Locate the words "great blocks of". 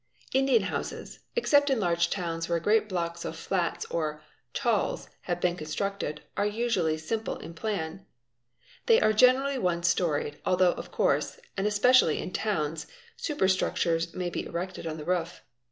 2.59-3.35